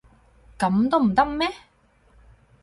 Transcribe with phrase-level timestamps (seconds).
[0.57, 1.47] 噉都唔得咩？